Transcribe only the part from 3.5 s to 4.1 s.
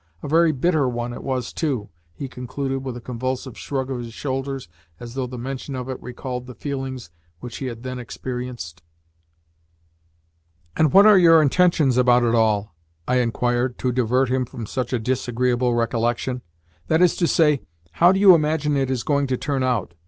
shrug of